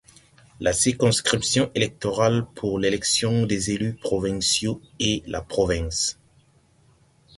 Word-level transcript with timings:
La 0.59 0.73
circonscription 0.73 1.69
électorale 1.75 2.47
pour 2.55 2.79
l'élection 2.79 3.45
des 3.45 3.69
élus 3.69 3.93
provinciaux 3.93 4.81
est 4.99 5.23
la 5.27 5.43
province. 5.43 6.17